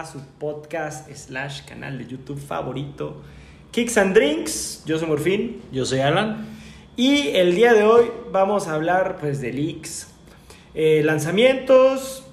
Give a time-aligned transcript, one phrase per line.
[0.00, 3.20] a su podcast slash canal de YouTube favorito,
[3.70, 4.82] Kicks and Drinks.
[4.86, 5.60] Yo soy Morfín.
[5.72, 6.46] Yo soy Alan.
[6.96, 10.08] Y el día de hoy vamos a hablar pues de leaks,
[10.74, 12.24] eh, lanzamientos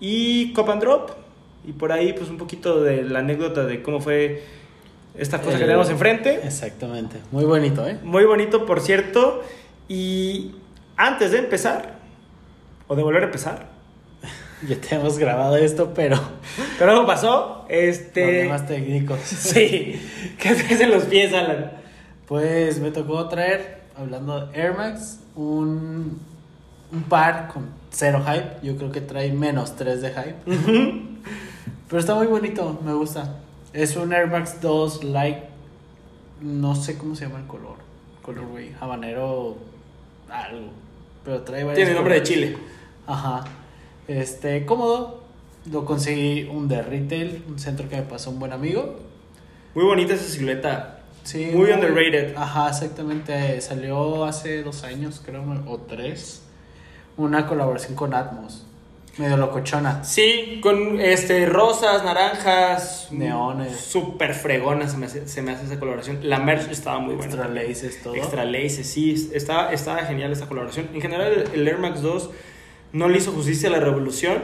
[0.00, 1.12] y Cop and Drop.
[1.66, 4.42] Y por ahí pues un poquito de la anécdota de cómo fue
[5.16, 6.40] esta cosa que tenemos enfrente.
[6.44, 7.20] Exactamente.
[7.32, 7.98] Muy bonito, ¿eh?
[8.02, 9.42] Muy bonito, por cierto.
[9.88, 10.56] Y
[10.98, 11.94] antes de empezar,
[12.86, 13.73] o de volver a empezar,
[14.68, 16.18] Ya te hemos grabado esto, pero
[16.78, 17.64] pero algo pasó.
[17.68, 18.22] Este.
[18.22, 19.18] problemas técnicos.
[19.24, 20.00] Sí,
[20.38, 21.72] ¿qué traes en los pies, Alan?
[22.26, 26.18] Pues me tocó traer, hablando de Air Max, un,
[26.92, 28.66] un par con cero hype.
[28.66, 30.34] Yo creo que trae menos 3 de hype.
[31.88, 33.36] Pero está muy bonito, me gusta.
[33.72, 35.38] Es un Air Max 2 Light.
[36.40, 37.76] No sé cómo se llama el color.
[38.22, 38.72] Color, güey.
[38.80, 39.56] Habanero.
[40.30, 40.70] Algo.
[41.24, 42.22] Pero trae varios Tiene nombre de.
[42.22, 42.56] Chile.
[43.06, 43.44] Ajá.
[44.08, 45.22] Este, cómodo.
[45.70, 48.96] Lo conseguí un de retail, un centro que me pasó un buen amigo.
[49.74, 51.00] Muy bonita esa silueta.
[51.22, 52.36] Sí, Muy underrated.
[52.36, 53.60] Ajá, exactamente.
[53.62, 56.42] Salió hace dos años, creo, o tres.
[57.16, 58.66] Una colaboración con Atmos.
[59.16, 60.04] Medio locochona.
[60.04, 63.76] Sí, con este rosas, naranjas, Neones.
[63.76, 66.28] Súper fregona se me, hace, se me hace esa coloración.
[66.28, 67.32] La merch estaba muy buena.
[67.32, 68.16] Extra laces, todo.
[68.16, 69.30] Extra laces, sí.
[69.32, 70.90] Estaba, estaba genial esa colaboración.
[70.92, 72.30] En general, el, el Air Max 2
[72.94, 74.38] no le hizo justicia a la revolución.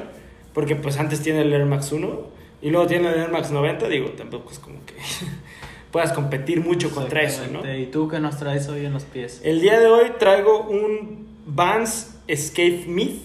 [0.53, 2.21] Porque pues antes tiene el Air Max 1
[2.63, 3.89] y luego tiene el Air Max 90.
[3.89, 4.95] Digo, tampoco es como que
[5.93, 7.61] puedas competir mucho contra eso, ¿no?
[7.73, 9.41] ¿Y tú qué nos traes hoy en los pies?
[9.45, 13.23] El día de hoy traigo un Vans Escape Myth,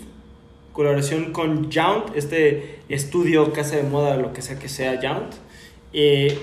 [0.74, 5.34] colaboración con Jount, este estudio, casa de moda, lo que sea que sea Jount.
[5.94, 6.38] Eh,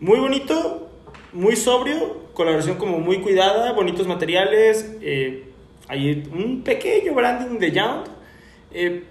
[0.00, 0.90] muy bonito,
[1.32, 5.51] muy sobrio, colaboración como muy cuidada, bonitos materiales, eh,
[5.92, 8.06] hay un pequeño branding de Jount.
[8.72, 9.04] Eh,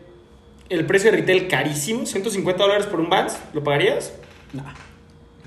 [0.69, 4.13] el precio de retail carísimo, 150 dólares por un Vans, ¿lo pagarías?
[4.53, 4.73] Nah,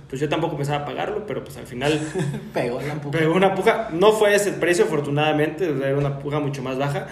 [0.09, 1.99] Pues yo tampoco pensaba pagarlo, pero pues al final...
[2.55, 3.19] pegó la puta.
[3.19, 7.09] Pegó una puja, no fue ese el precio, afortunadamente, era una puja mucho más baja.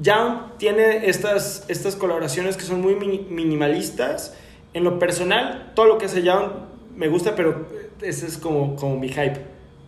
[0.00, 4.34] Young tiene estas, estas colaboraciones que son muy mini- minimalistas.
[4.72, 6.52] En lo personal, todo lo que hace Young
[6.96, 7.66] me gusta, pero
[8.00, 9.40] ese es como, como mi hype.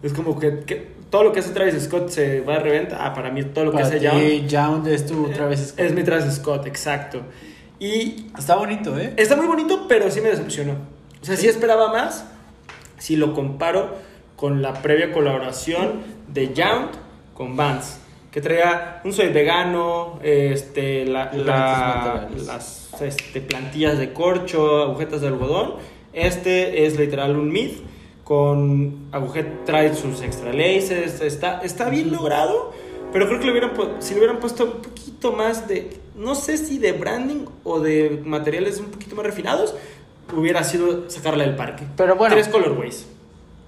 [0.03, 3.05] Es como que, que todo lo que hace Travis Scott se va de reventa.
[3.05, 5.81] Ah, para mí todo lo que hace Young Jound es tu Travis Scott.
[5.81, 7.21] es mi Travis Scott, exacto.
[7.79, 9.13] Y Está bonito, ¿eh?
[9.19, 10.73] Está muy bonito, pero sí me decepcionó.
[11.21, 12.25] O sea, sí esperaba más
[12.97, 13.95] si lo comparo
[14.37, 16.93] con la previa colaboración de Yount
[17.35, 17.99] con Vans,
[18.31, 25.75] que traía un soy vegano, este, la- las este, plantillas de corcho, agujetas de algodón.
[26.15, 27.71] Este es literal un mid
[28.25, 32.73] con agujet, trae sus extra laces, está, está bien logrado,
[33.13, 36.57] pero creo que le hubieran, si le hubieran puesto un poquito más de, no sé
[36.57, 39.75] si de branding o de materiales un poquito más refinados,
[40.37, 41.85] hubiera sido sacarla del parque.
[41.97, 42.35] Pero bueno.
[42.35, 43.07] Tres colorways.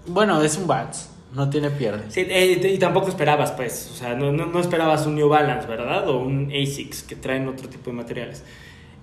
[0.06, 1.10] Bueno, es un Vans.
[1.34, 2.04] No tiene pierde.
[2.10, 5.66] Sí, eh, y tampoco esperabas, pues, o sea, no, no, no esperabas un New Balance,
[5.66, 6.08] ¿verdad?
[6.08, 8.44] O un ASICS, que traen otro tipo de materiales.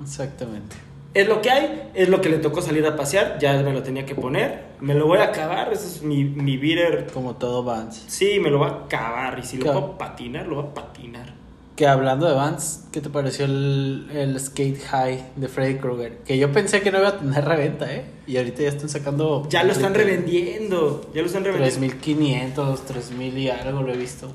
[0.01, 0.77] Exactamente.
[1.13, 3.83] Es lo que hay, es lo que le tocó salir a pasear, ya me lo
[3.83, 7.07] tenía que poner, me lo voy a acabar, ese es mi, mi beater.
[7.13, 8.05] Como todo Vans.
[8.07, 11.33] Sí, me lo va a acabar, y si lo puedo patinar, lo va a patinar.
[11.75, 16.19] Que hablando de Vans, ¿qué te pareció el, el Skate High de Freddy Krueger?
[16.19, 18.05] Que yo pensé que no iba a tener reventa, ¿eh?
[18.25, 19.47] Y ahorita ya están sacando.
[19.49, 21.77] Ya lo están revendiendo, ya lo están revendiendo.
[21.77, 24.31] 3500, 3000 y algo lo he visto.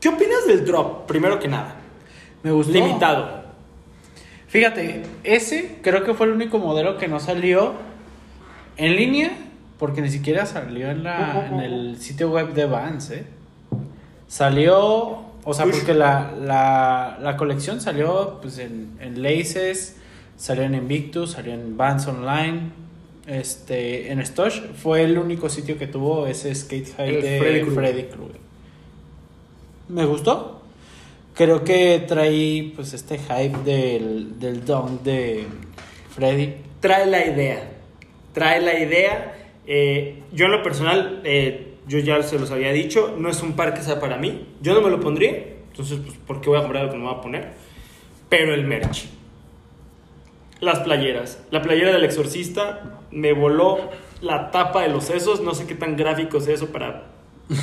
[0.00, 1.76] ¿Qué opinas del drop, primero que nada?
[2.42, 2.72] Me gustó.
[2.72, 3.43] Limitado.
[4.54, 7.72] Fíjate, ese creo que fue el único modelo que no salió
[8.76, 9.32] en línea,
[9.80, 13.24] porque ni siquiera salió en, la, en el sitio web de Vans, ¿eh?
[14.28, 19.96] Salió, o sea, porque la, la, la colección salió pues, en, en Laces,
[20.36, 22.70] salió en Invictus, salió en Vans Online,
[23.26, 24.60] este, en Stosh.
[24.80, 27.38] Fue el único sitio que tuvo ese skate high El de
[27.74, 28.04] Freddy.
[28.04, 28.40] Krueger.
[29.88, 30.62] Me gustó.
[31.34, 35.44] Creo que trae pues este hype del, del dunk de
[36.14, 36.54] Freddy.
[36.78, 37.72] trae la idea.
[38.32, 39.34] Trae la idea.
[39.66, 43.54] Eh, yo en lo personal, eh, yo ya se los había dicho, no es un
[43.54, 44.46] par que sea para mí.
[44.62, 45.30] Yo no me lo pondría.
[45.70, 47.52] Entonces, pues, ¿por qué voy a comprar lo que me voy a poner?
[48.28, 49.06] Pero el merch.
[50.60, 51.42] Las playeras.
[51.50, 53.90] La playera del exorcista me voló
[54.20, 55.40] la tapa de los sesos.
[55.40, 57.08] No sé qué tan gráfico es eso para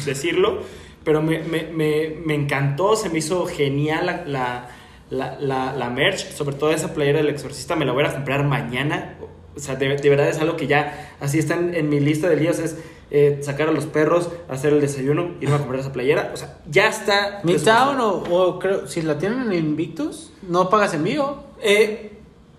[0.06, 0.59] decirlo.
[1.03, 4.69] Pero me, me, me, me encantó, se me hizo genial la, la,
[5.09, 6.31] la, la, la merch.
[6.31, 9.18] Sobre todo esa playera del exorcista me la voy a comprar mañana.
[9.56, 12.30] O sea, de, de verdad es algo que ya así está en, en mi lista
[12.30, 12.59] de días.
[12.59, 12.77] Es
[13.09, 16.31] eh, sacar a los perros, hacer el desayuno, irme a comprar esa playera.
[16.33, 17.42] O sea, ya está.
[17.44, 21.44] Midtown o, o creo, si la tienen en Invictus, no pagas envío.
[21.62, 22.13] Eh,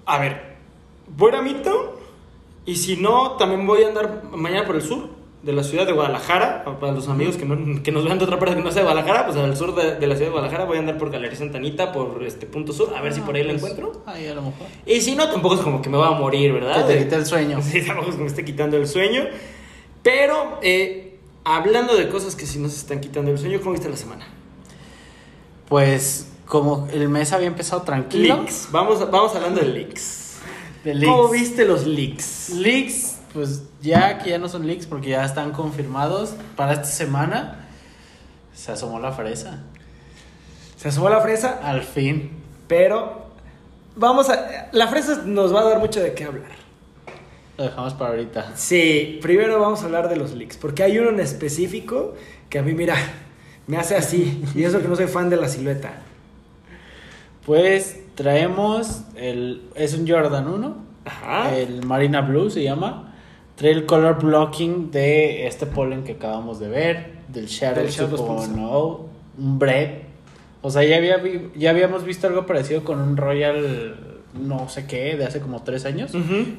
[0.05, 0.57] a ver,
[1.17, 1.93] voy a Midtown
[2.67, 5.09] y si no, también voy a andar mañana por el sur
[5.43, 6.65] de la ciudad de Guadalajara.
[6.65, 8.89] Para los amigos que, no, que nos vean de otra parte que no sea de
[8.89, 11.37] Guadalajara, pues al sur de, de la ciudad de Guadalajara voy a andar por Galería
[11.37, 14.03] Santanita, por este punto sur, a ver si por ahí lo pues, encuentro.
[14.07, 14.67] Ahí a lo mejor.
[14.87, 16.87] Y si no, tampoco es como que me va a morir, ¿verdad?
[16.87, 17.61] Que te quite el sueño.
[17.73, 19.25] Sí, tampoco es que me esté quitando el sueño.
[20.03, 23.97] Pero, eh, hablando de cosas que sí nos están quitando el sueño, ¿cómo viste la
[23.97, 24.27] semana?
[25.69, 28.37] Pues como el mes había empezado tranquilo.
[28.37, 28.69] Leaks.
[28.71, 30.35] Vamos, vamos hablando de leaks.
[30.85, 31.11] De leaks.
[31.11, 32.51] ¿Cómo viste los leaks?
[32.51, 37.67] Leaks, pues ya que ya no son leaks porque ya están confirmados para esta semana.
[38.55, 39.61] Se asomó la fresa.
[40.77, 42.31] Se asomó la fresa, Al fin.
[42.67, 43.27] pero
[43.97, 44.69] vamos a...
[44.73, 46.51] La fresa nos va a dar mucho de qué hablar.
[47.57, 48.53] Lo dejamos para ahorita.
[48.57, 52.15] Sí, primero vamos a hablar de los leaks, porque hay uno en específico
[52.49, 52.97] que a mí, mira,
[53.67, 55.93] me hace así, y eso que no soy fan de la silueta.
[57.47, 59.69] Pues traemos el.
[59.75, 60.77] Es un Jordan 1.
[61.05, 61.57] Ajá.
[61.57, 63.12] El Marina Blue se llama.
[63.63, 67.13] Trae el color blocking de este polen que acabamos de ver.
[67.29, 69.01] Del Shadow Shadow 2.0.
[69.39, 69.91] Un Bread.
[70.63, 71.23] O sea, ya, había,
[71.55, 73.95] ya habíamos visto algo parecido con un Royal
[74.35, 76.11] no sé qué de hace como tres años.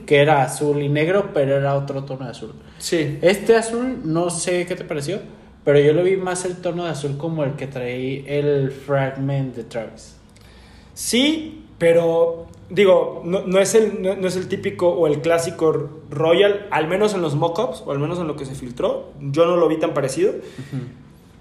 [0.06, 2.54] Que era azul y negro, pero era otro tono de azul.
[2.78, 3.20] Sí.
[3.22, 5.20] Este azul, no sé qué te pareció.
[5.66, 9.58] Pero yo lo vi más el tono de azul como el que trae el Fragment
[9.58, 10.16] de Travis.
[10.94, 15.90] Sí, pero digo, no, no es el, no, no es el típico o el clásico
[16.10, 19.10] Royal, al menos en los mock-ups, o al menos en lo que se filtró.
[19.20, 20.34] Yo no lo vi tan parecido.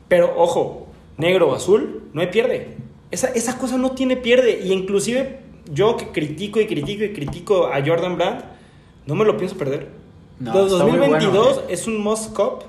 [0.08, 0.86] Pero ojo,
[1.16, 2.76] negro o azul, no hay pierde.
[3.10, 4.60] Esa, esa cosa no tiene pierde.
[4.64, 5.40] Y inclusive
[5.70, 8.44] yo que critico y critico y critico a Jordan Brand,
[9.06, 9.88] no me lo pienso perder.
[10.38, 11.72] No, Los está muy 2022 bueno, ¿eh?
[11.72, 12.02] es un
[12.34, 12.64] cup.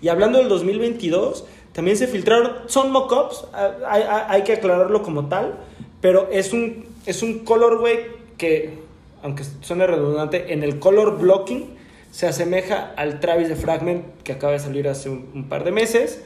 [0.00, 3.44] Y hablando del 2022, también se filtraron, son mock-ups,
[3.88, 5.54] hay, hay- hay que aclararlo como tal,
[6.02, 8.00] pero es un, es un colorway
[8.36, 8.74] que,
[9.22, 11.78] aunque suene redundante, en el color blocking
[12.10, 15.70] se asemeja al Travis de Fragment que acaba de salir hace un, un par de
[15.70, 16.22] meses.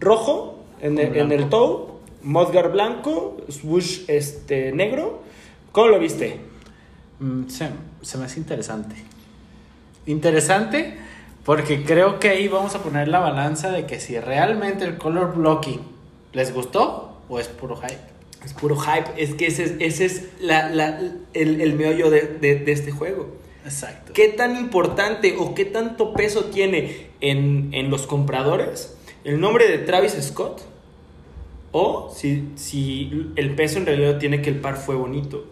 [0.00, 1.48] Rojo en el, en el blanco.
[1.50, 5.20] toe, Modgar blanco, swoosh este, negro.
[5.72, 6.40] ¿Cómo lo viste?
[7.20, 7.68] Mm, se,
[8.02, 8.96] se me hace interesante.
[10.06, 10.96] Interesante
[11.44, 15.34] porque creo que ahí vamos a poner la balanza de que si realmente el color
[15.34, 15.80] blocking
[16.32, 18.15] les gustó o es puro hype.
[18.44, 21.00] Es puro hype, es que ese es, ese es la- la-
[21.34, 23.28] el, el meollo de, de- de este juego.
[23.64, 24.12] Exacto.
[24.12, 29.78] ¿Qué tan importante o qué tanto peso tiene en, en los compradores el nombre de
[29.78, 30.62] Travis Scott?
[31.72, 35.46] O si, si el peso en realidad tiene que el par fue bonito.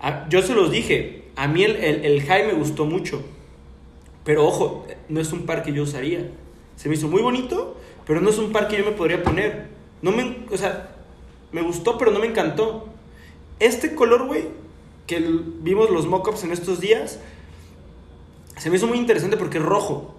[0.00, 3.22] Ah, yo se los dije, a mí el, el, el high me gustó mucho.
[4.24, 6.30] Pero ojo, no es un par que yo usaría.
[6.76, 7.76] Se me hizo muy bonito,
[8.06, 9.66] pero no es un par que yo me podría poner.
[10.00, 10.91] No me, o sea,
[11.52, 12.88] me gustó, pero no me encantó.
[13.60, 14.44] Este color, güey,
[15.06, 15.20] que
[15.60, 17.18] vimos los mock-ups en estos días,
[18.56, 20.14] se me hizo muy interesante porque es rojo.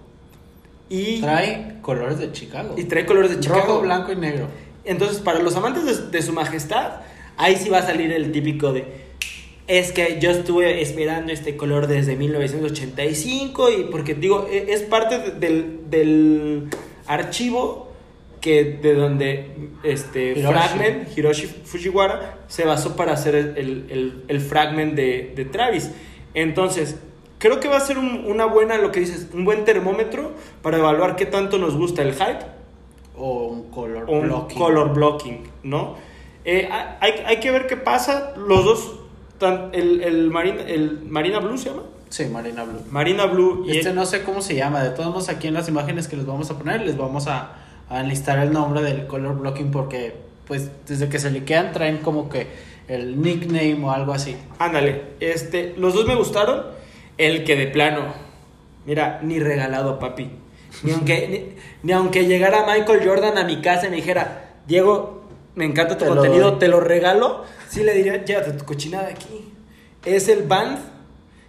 [0.88, 2.74] Y Trae colores de Chicago.
[2.76, 3.60] y trae colores de Chicago.
[3.66, 4.48] Rojo, blanco y negro.
[4.84, 7.00] Entonces, para los amantes de, de su majestad,
[7.36, 9.02] ahí sí va a salir el típico de.
[9.66, 15.18] Es que yo estuve esperando este color desde 1985 y porque digo, e- es parte
[15.18, 16.68] de- del, del
[17.06, 17.90] archivo
[18.44, 20.52] que de donde este Hiroshi.
[20.52, 25.90] Fragment, Hiroshi Fujiwara, se basó para hacer el, el- el- fragment de, de Travis.
[26.34, 26.98] Entonces,
[27.38, 30.76] creo que va a ser un- una buena, lo que dices, un buen termómetro para
[30.76, 32.44] evaluar qué tanto nos gusta el hype
[33.16, 34.58] O un color un blocking.
[34.58, 35.94] color blocking, ¿no?
[36.44, 36.68] Eh,
[37.00, 38.34] hay, hay que ver qué pasa.
[38.36, 39.00] Los dos,
[39.38, 41.84] tan- el, el, Marina, el Marina Blue se llama.
[42.10, 42.82] Sí, Marina Blue.
[42.90, 44.82] Marina Blue y Este no sé cómo se llama.
[44.82, 47.63] De todos modos, aquí en las imágenes que les vamos a poner, les vamos a,
[47.88, 50.14] a enlistar el nombre del color blocking porque,
[50.46, 52.46] pues, desde que se liquean traen como que
[52.88, 54.36] el nickname o algo así.
[54.58, 56.62] Ándale, este, los dos me gustaron.
[57.16, 58.12] El que de plano,
[58.86, 60.30] mira, ni regalado, papi.
[60.82, 65.22] Ni aunque, ni, ni aunque llegara Michael Jordan a mi casa y me dijera, Diego,
[65.54, 66.58] me encanta tu Te contenido, doy".
[66.58, 69.52] te lo regalo, sí le diría, llévate tu cochinada aquí.
[70.04, 70.78] Es el band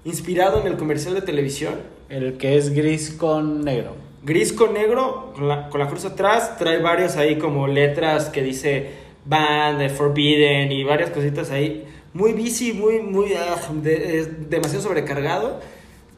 [0.04, 1.74] inspirado en el comercial de televisión.
[2.10, 3.96] El que es gris con negro.
[4.26, 8.42] Gris con negro, con la, con la cruz atrás, trae varios ahí como letras que
[8.42, 8.90] dice
[9.24, 11.86] Band, Forbidden y varias cositas ahí.
[12.14, 15.60] Muy busy, muy, muy, ah, de- es demasiado sobrecargado.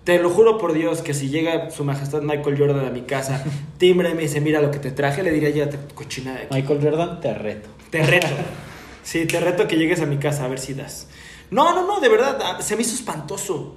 [0.06, 3.44] Te lo juro por Dios que si llega su majestad Michael Jordan a mi casa,
[3.78, 6.44] timbre y me dice, mira lo que te traje, le diría, ya te cochina de
[6.44, 6.56] aquí.
[6.56, 7.70] Michael Jordan, te reto.
[7.90, 8.28] Te reto.
[9.04, 11.10] Sí, te reto que llegues a mi casa a ver si das.
[11.52, 13.76] No, no, no, de verdad, ah, se me hizo espantoso.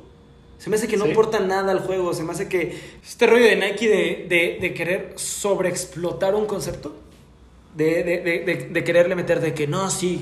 [0.60, 1.12] Se me hace que no Sí.
[1.12, 2.12] aporta nada al juego.
[2.12, 6.94] Se me hace que este rollo de Nike de, de, de querer sobreexplotar un concepto,
[7.74, 10.20] de, de, de, quererle meter de que no, sí,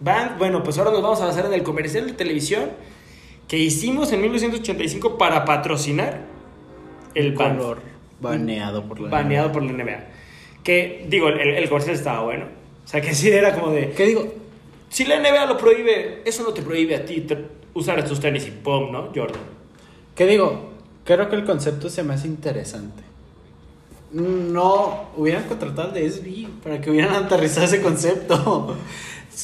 [0.00, 2.70] van, bueno, pues ahora nos vamos a basar en el comercial de televisión
[3.46, 6.22] que hicimos en 1985 para patrocinar
[7.14, 7.82] el color
[8.20, 10.04] baneado por la baneado por la NBA.
[10.62, 12.46] Que, digo, el, el comercial estaba bueno.
[12.84, 13.90] O sea, que sí era como de...
[13.90, 14.32] ¿Qué digo?
[14.88, 17.26] Si la NBA lo prohíbe, eso no te prohíbe a ti
[17.74, 19.40] usar estos tenis y pum, ¿no, Jordan?
[20.14, 20.70] ¿Qué digo?
[21.04, 23.02] Creo que el concepto se me hace interesante.
[24.12, 28.76] No hubieran contratado al de SB para que hubieran aterrizado ese concepto.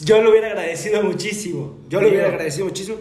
[0.04, 1.76] Yo lo hubiera agradecido muchísimo.
[1.88, 2.98] Yo lo hubiera agradecido muchísimo.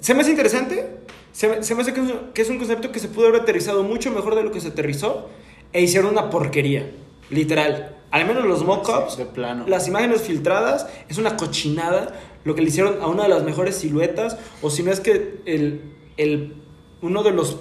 [0.00, 0.98] Se me hace interesante.
[1.32, 3.28] Se me, se me hace que es, un- que es un concepto que se pudo
[3.28, 5.28] haber aterrizado mucho mejor de lo que se aterrizó.
[5.72, 6.90] E hicieron una porquería.
[7.30, 7.96] Literal.
[8.10, 9.16] Al menos los mock-ups.
[9.16, 9.64] De plano.
[9.66, 10.86] Las imágenes filtradas.
[11.08, 12.20] Es una cochinada.
[12.44, 14.36] Lo que le hicieron a una de las mejores siluetas.
[14.60, 16.54] O si no es que el, el,
[17.02, 17.58] uno de los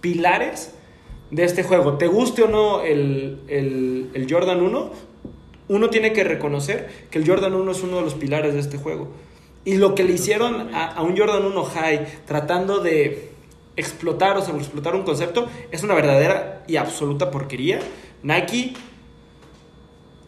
[0.00, 0.72] pilares
[1.30, 1.94] de este juego.
[1.98, 4.90] Te guste o no el, el, el Jordan 1,
[5.68, 8.78] uno tiene que reconocer que el Jordan 1 es uno de los pilares de este
[8.78, 9.08] juego.
[9.64, 13.32] Y lo que le hicieron a, a un Jordan 1 High, tratando de
[13.76, 17.80] explotar o sobreexplotar un concepto, es una verdadera y absoluta porquería.
[18.22, 18.74] Nike,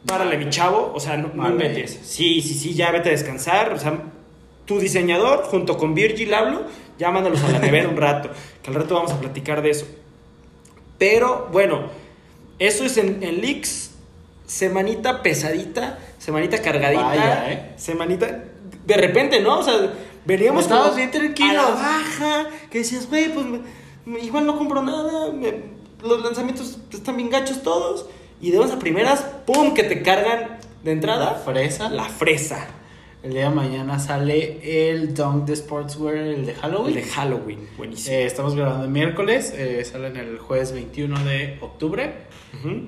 [0.06, 1.98] párale mi chavo, o sea, no, no inventes.
[2.02, 3.72] Sí, sí, sí, ya vete a descansar.
[3.72, 4.02] O sea,
[4.66, 6.62] tu diseñador, junto con Virgil hablo,
[6.98, 8.30] ya mándalos a la nevera un rato,
[8.62, 9.86] que al rato vamos a platicar de eso.
[10.98, 11.82] Pero bueno,
[12.58, 13.92] eso es en, en leaks,
[14.46, 17.72] semanita pesadita, semanita cargadita, Vaya, ¿eh?
[17.76, 18.44] semanita,
[18.86, 19.58] de repente, ¿no?
[19.58, 19.92] O sea,
[20.24, 21.64] veníamos Estábamos bien tranquilos.
[21.64, 23.60] a la baja, que decías, güey, pues me-
[24.06, 28.06] me- igual no compro nada, me- los lanzamientos están bien gachos todos,
[28.40, 31.88] y de unas primeras, ¡pum!, que te cargan de entrada fresa.
[31.90, 32.66] la fresa,
[33.20, 36.94] El día de mañana sale el Dunk de Sportswear, el de el Halloween.
[36.94, 38.14] de Halloween, buenísimo.
[38.14, 42.14] Eh, estamos grabando el miércoles, eh, salen el jueves 21 de octubre.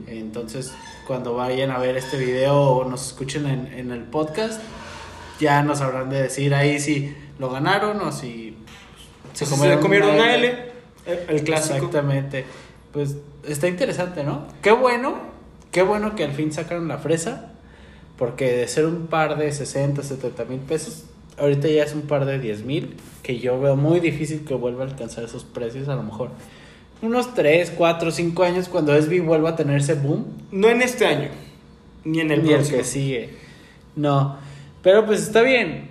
[0.07, 0.73] Entonces,
[1.07, 4.61] cuando vayan a ver este video o nos escuchen en, en el podcast,
[5.41, 8.57] ya nos habrán de decir ahí si lo ganaron o si
[9.33, 9.85] Se comieron,
[10.15, 10.71] una L,
[11.07, 11.75] el, el clásico.
[11.75, 12.45] Exactamente.
[12.93, 14.47] Pues está interesante, ¿no?
[14.63, 15.19] Qué bueno,
[15.73, 17.50] qué bueno que al fin sacaron la fresa,
[18.21, 21.05] porque de ser un par de 60, 70 mil pesos,
[21.39, 24.85] ahorita ya es un par de 10 mil, que yo veo muy difícil que vuelva
[24.85, 26.29] a alcanzar esos precios, a lo mejor
[27.01, 31.07] unos 3, 4, 5 años cuando SB vuelva a tener ese boom, No en este
[31.07, 31.31] año,
[32.05, 33.31] ni en el ni el que sigue.
[33.97, 34.37] No,
[34.83, 35.89] pero pues está bien.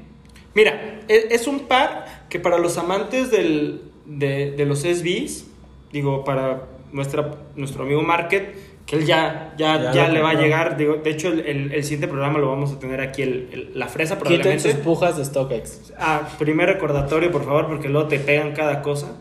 [0.54, 5.48] Mira, e- es, un par que para los amantes del, de, de los SBs,
[5.92, 8.56] digo, para nuestra, nuestro amigo Market,
[8.90, 10.76] que él ya, ya, Ya le va a llegar.
[10.76, 13.88] Digo, de hecho, el, el- el siguiente programa lo vamos a tener aquí, el, la
[13.88, 14.72] fresa Quiten probablemente.
[14.72, 15.94] sus pujas de StockX.
[16.00, 19.16] Ah, primer recordatorio, por favor, porque luego te pegan cada cosa.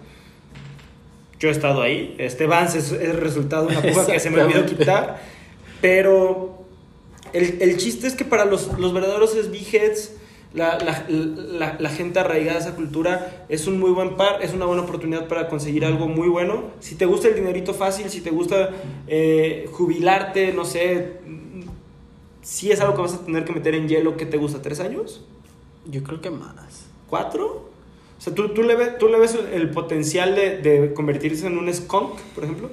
[1.39, 2.15] Yo he estado ahí.
[2.19, 5.21] Este Vance es el resultado de una puja que se me olvidó quitar.
[5.81, 6.65] Pero
[7.33, 10.13] el, el chiste es que para los, los verdaderos SB-heads,
[10.55, 14.53] la, la, la- la gente arraigada a esa cultura, es un muy buen par, es
[14.55, 16.65] una buena oportunidad para conseguir algo muy bueno.
[16.81, 18.71] Si te gusta el dinerito fácil, si te gusta
[19.07, 21.19] eh, jubilarte, no sé,
[22.43, 24.63] si es algo que vas a tener que meter en hielo, ¿qué te gusta?
[24.63, 25.25] ¿Tres años?
[25.87, 26.87] Yo creo que más.
[27.09, 27.69] ¿Cuatro?
[28.19, 31.47] O sea, ¿tú, tú, le, ves, tú le ves el, el potencial de, de convertirse
[31.47, 32.71] en un skunk, por ejemplo?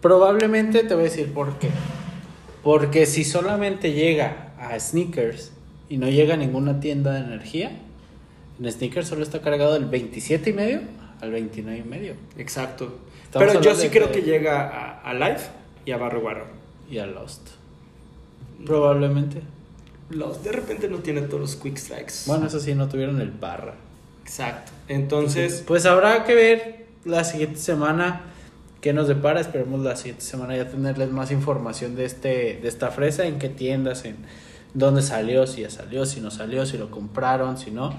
[0.00, 1.68] Probablemente te voy a decir por qué.
[2.62, 5.52] Porque si solamente llega a sneakers
[5.88, 7.72] y no llega a ninguna tienda de energía,
[8.60, 10.80] en sneakers solo está cargado del 27 y medio
[11.20, 12.98] al 29 y medio Exacto.
[13.24, 15.46] Estamos Pero yo sí de creo que- que llega a, a Life
[15.84, 16.46] y a Barrio Guarro.
[16.90, 17.48] y a Lost.
[18.64, 19.42] Probablemente.
[20.10, 22.14] Los de repente no tiene todos los quick strikes.
[22.26, 23.74] Bueno, eso sí, no tuvieron el barra.
[24.22, 24.72] Exacto.
[24.88, 28.22] Entonces, Pues habrá que ver la siguiente semana
[28.80, 29.40] qué nos depara.
[29.40, 33.48] Esperemos la siguiente semana ya tenerles más información de este de esta fresa, en qué
[33.50, 34.16] tiendas, en
[34.74, 37.92] dónde salió, si ya salió, si no salió, si lo compraron, si no.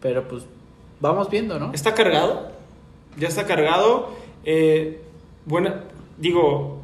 [0.00, 0.44] Pero pues
[1.00, 1.72] vamos viendo, ¿no?
[1.72, 2.52] está cargado.
[3.18, 4.10] Ya está cargado.
[4.44, 5.00] Eh,
[5.46, 5.72] bueno,
[6.18, 6.80] digo,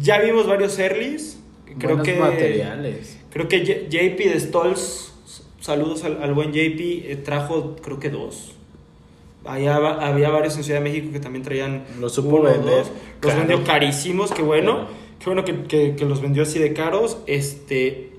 [0.00, 1.38] ya vimos varios earlys.
[1.78, 3.18] Creo Buenos que materiales.
[3.32, 5.12] Creo que JP de Stolz,
[5.60, 8.52] saludos al, al buen JP, eh, trajo creo que dos.
[9.44, 12.90] Allá había varios en Ciudad de México que también traían Los supo uno vender dos.
[13.22, 14.72] Los vendió carísimos, qué bueno.
[14.74, 15.02] Bueno.
[15.18, 17.18] Qué bueno que, que- que los vendió así de caros.
[17.26, 18.11] Este,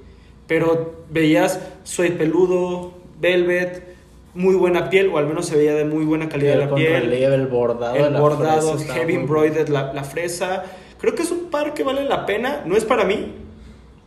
[0.48, 3.94] pero veías soy peludo, velvet,
[4.34, 7.02] muy buena piel, o al menos se veía de muy buena calidad El la piel.
[7.02, 7.94] relieve, el bordado.
[7.94, 10.64] de El la bordado, fresa heavy embroidered, la, la fresa.
[11.00, 12.64] Creo que es un par que vale la pena.
[12.66, 13.34] No es para mí,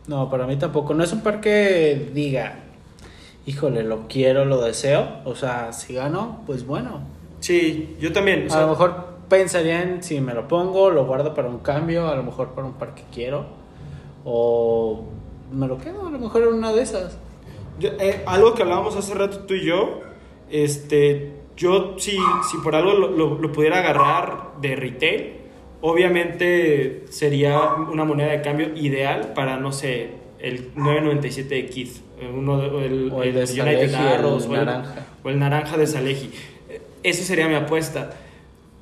[0.07, 0.93] No, para mí tampoco.
[0.93, 2.59] No es un par que diga,
[3.45, 5.05] híjole, lo quiero, lo deseo.
[5.25, 7.01] O sea, si gano, pues bueno.
[7.39, 8.47] Sí, yo también.
[8.47, 11.59] o sea, a lo mejor pensaría en si me lo pongo, lo guardo para un
[11.59, 13.45] cambio, a lo mejor para un par que quiero.
[14.25, 15.03] O
[15.51, 17.17] me lo quedo, a lo mejor en una de esas.
[17.79, 20.01] yo- eh, algo que hablábamos hace rato tú y yo,
[20.49, 22.11] este, Yo, si,
[22.51, 25.33] si por algo lo, lo- lo pudiera agarrar de retail,
[25.81, 31.87] obviamente sería una moneda de cambio ideal para, no sé, el 997 de Kid.
[32.19, 35.05] eh, Uno de- o el, O el de United Salehi, el Arrows, o naranja.
[35.23, 36.31] o el naranja de Salehi.
[36.69, 38.11] Eh, Esa sería mi apuesta.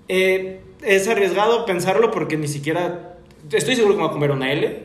[0.10, 3.18] Eh, es arriesgado pensarlo porque ni siquiera.
[3.52, 4.84] Estoy seguro que me voy a comer una L.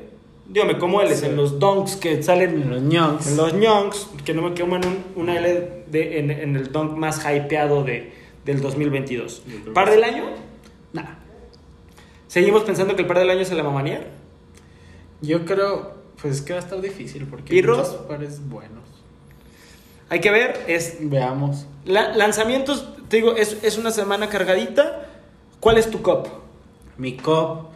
[0.53, 1.27] Digo, me como L Sí.
[1.27, 3.27] en los donks que salen En los ñonks.
[3.29, 6.97] en los ñonks, que no me coman un- una L de, en, en el dunk
[6.97, 8.13] más hypeado de,
[8.45, 9.43] del 2022.
[9.47, 10.25] Yo creo ¿Par del año?
[10.93, 11.05] Nah.
[12.27, 14.09] ¿Seguimos pensando que el par del año es el Mamanier?
[15.23, 17.63] Yo creo, pues es que va a estar difícil porque hay
[18.09, 18.85] pares buenos.
[20.09, 21.67] Hay que ver, es Veamos.
[21.85, 25.07] la- lanzamientos, te digo, es, es una semana cargadita.
[25.61, 26.27] ¿Cuál es tu cop?
[26.97, 27.69] Mi cop,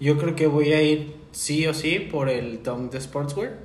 [0.00, 3.58] yo creo que voy a ir sí o sí por el Dunk de Sportswear.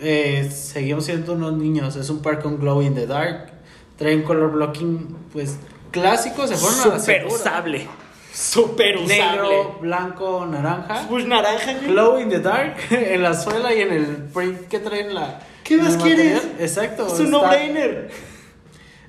[0.00, 3.50] Eh, seguimos siendo unos niños, es un par con glow in the dark.
[3.96, 5.56] Trae un color blocking, pues
[5.90, 7.86] clásico, se fueron a la Super usable.
[8.32, 9.18] Super usable.
[9.18, 11.06] Negro, blanco, naranja.
[11.08, 11.74] Pues naranja.
[11.86, 15.40] Glow in the dark en la suela y en el print que traen la.
[15.62, 16.42] ¿Qué en más quieres?
[16.58, 17.06] Exacto.
[17.06, 18.10] Es un no-brainer.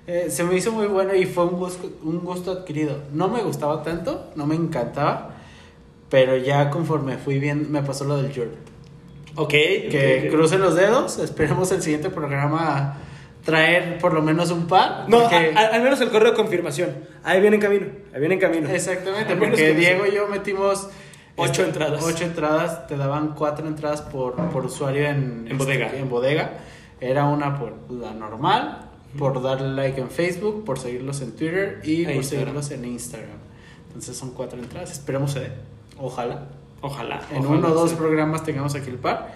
[0.05, 2.97] eh, se me hizo muy bueno y fue un gusto, un gusto adquirido.
[3.13, 5.32] No me gustaba tanto, no me encantaba,
[6.13, 8.59] pero ya conforme fui bien me pasó lo del Jordan.
[9.35, 9.49] Ok.
[9.49, 10.31] Que ok, ok.
[10.37, 12.97] crucen los dedos, esperemos el siguiente programa
[13.43, 15.05] traer por lo menos un par.
[15.09, 16.91] No, porque- a- a- al menos el correo de confirmación.
[17.23, 17.87] Ahí viene en camino.
[18.13, 18.69] Ahí viene en camino.
[18.69, 20.87] Exactamente, porque que- Diego y yo metimos
[21.35, 22.03] Ocho este, entradas.
[22.03, 25.95] Ocho entradas, te daban cuatro entradas por, por usuario en, En bodega.
[25.95, 26.51] en bodega.
[27.01, 32.03] Era una por la normal, por darle like en Facebook, por seguirlos en Twitter y
[32.03, 32.45] E por Instagram.
[32.53, 33.37] seguirlos en Instagram.
[33.87, 35.72] Entonces son cuatro entradas, esperemos se dé.
[35.99, 36.47] Ojalá.
[36.81, 37.21] Ojalá.
[37.31, 39.35] En ojalá uno o dos programas tengamos aquí el par.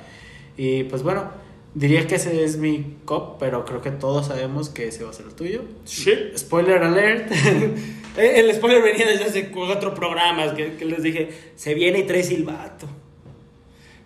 [0.58, 1.30] Y pues bueno,
[1.74, 5.14] diría que ese es mi cop, pero creo que todos sabemos que ese va a
[5.14, 5.62] ser el tuyo.
[5.86, 6.14] Sí.
[6.38, 7.32] Spoiler alert.
[8.18, 12.04] Eh, El spoiler venía desde hace cuatro programas que, que les dije, se viene y
[12.04, 12.88] trae silbato.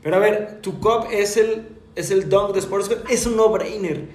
[0.03, 4.07] Pero a ver, tu cop es el, es el dunk de Sports es un no-brainer.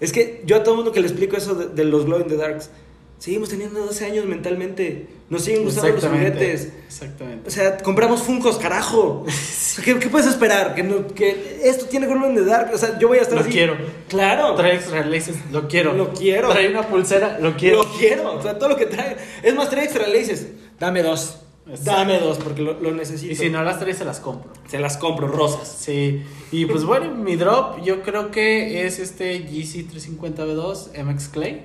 [0.00, 2.20] Es que yo a todo el mundo que le explico eso de, de los Glow
[2.20, 2.70] in the Darks,
[3.18, 6.72] seguimos teniendo 12 años mentalmente, nos siguen gustando los juguetes.
[6.86, 7.48] Exactamente.
[7.48, 9.24] O sea, compramos Funcos, carajo.
[9.84, 10.74] ¿Qué, qué puedes esperar?
[10.74, 12.70] Que, no- que esto tiene in the Dark.
[12.72, 13.50] O sea, yo voy a estar Lo así.
[13.50, 13.76] quiero.
[14.08, 14.54] Claro.
[14.54, 15.92] Trae extra laces, lo quiero.
[15.92, 16.48] Lo quiero.
[16.50, 17.82] Trae una pulsera, lo quiero.
[17.82, 19.16] Lo quiero, o sea, todo lo que trae.
[19.42, 20.46] Es más, trae extra laces.
[20.80, 21.40] Dame dos.
[21.68, 21.90] Exacto.
[21.90, 23.30] Dame dos, porque lo, lo necesito.
[23.30, 24.50] Y si no las traes, se las compro.
[24.70, 25.68] Se las compro rosas.
[25.78, 26.22] Sí.
[26.50, 31.64] Y pues bueno, mi drop yo creo que es este GC350B2 MX Clay.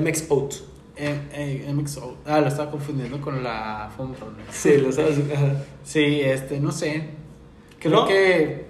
[0.00, 0.54] MX Out.
[0.96, 4.46] Eh, eh, MX Ah, lo estaba confundiendo con la Foam Runner.
[4.50, 5.18] Sí, lo sabes.
[5.84, 7.10] Sí, este, no sé.
[7.78, 8.06] Creo ¿No?
[8.06, 8.66] que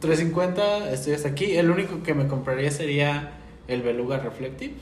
[0.00, 1.56] 350 estoy hasta aquí.
[1.56, 3.32] El único que me compraría sería
[3.68, 4.74] el Beluga Reflective.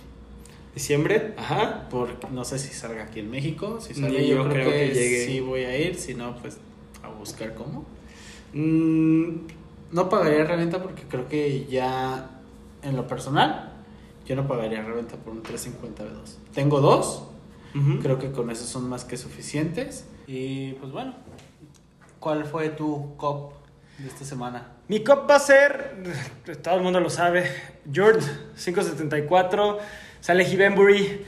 [0.75, 1.89] Diciembre, ajá.
[1.91, 3.81] Porque no sé si salga aquí en México.
[3.81, 5.27] Si sale, yo yo, creo, creo que, que llegue.
[5.27, 5.97] sí voy a ir.
[5.97, 6.59] Si no, pues
[7.03, 7.85] a buscar cómo.
[8.55, 9.47] Mm,
[9.93, 12.31] No pagaría reventa porque creo que ya
[12.83, 13.70] en lo personal,
[14.31, 16.55] yo no pagaría reventa por un 350 B2.
[16.55, 17.25] Tengo dos,
[17.75, 17.99] ujú.
[18.01, 20.05] creo que con eso son más que suficientes.
[20.29, 21.17] Y pues bueno,
[22.21, 23.55] ¿cuál fue tu cop
[23.99, 24.69] de esta semana?
[24.87, 25.97] Mi cop va a ser,
[26.63, 27.51] todo el mundo lo sabe,
[27.93, 28.23] Jordan
[28.55, 29.79] 574,
[30.21, 31.23] Salehi Benbury.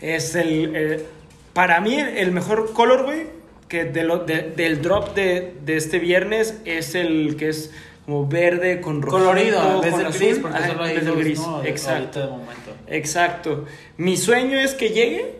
[0.00, 1.04] Es el, el-
[1.52, 3.28] para mí, el mejor colorway
[3.68, 7.70] que de lo- de- del drop de, de este viernes es el que es
[8.08, 9.18] como verde con rojo.
[9.18, 11.18] Colorido, del azul.
[11.18, 11.90] gris, Exacto.
[11.92, 12.70] ahorita de momento.
[12.86, 13.64] Exacto.
[13.98, 15.34] Mi sueño es que llegue,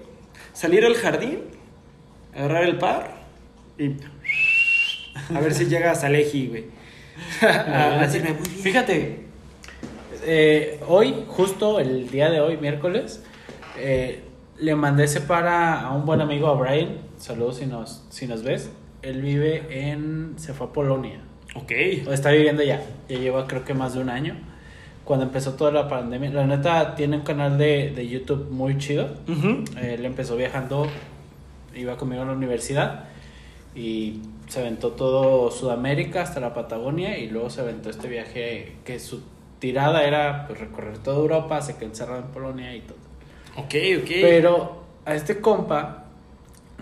[0.52, 1.44] salir al jardín,
[2.34, 3.22] agarrar el par
[3.78, 3.92] y
[5.34, 6.64] a ver si llega a Salehi, güey.
[7.40, 8.34] a decirme.
[8.34, 9.24] Fíjate,
[10.24, 13.24] eh, hoy, justo el día de hoy, miércoles,
[13.78, 14.24] eh,
[14.58, 16.98] le mandé ese para a un buen amigo, a Brian.
[17.16, 18.68] Saludos si nos, si nos ves.
[19.00, 20.34] Él vive en.
[20.36, 21.22] Se fue a Polonia.
[21.62, 21.72] Ok.
[22.06, 22.82] O está viviendo ya.
[23.08, 24.36] Ya lleva creo que más de un año.
[25.04, 26.30] Cuando empezó toda la pandemia.
[26.30, 29.08] La neta tiene un canal de, de YouTube muy chido.
[29.28, 29.64] Ujú.
[29.80, 30.86] Él empezó viajando,
[31.74, 33.04] iba conmigo a la universidad
[33.74, 38.98] y se aventó todo Sudamérica hasta la Patagonia y luego se aventó este viaje que
[38.98, 39.22] su
[39.58, 42.98] tirada era pues, recorrer toda Europa, se quedó encerrado en Polonia y todo.
[43.56, 44.10] Ok, ok.
[44.20, 46.04] Pero a este compa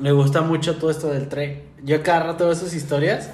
[0.01, 1.62] le gusta mucho todo esto del tren.
[1.83, 3.31] Yo cada rato veo sus historias